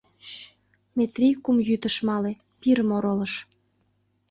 [0.97, 3.33] Метрий кум йӱд ыш мале— пирым оролыш.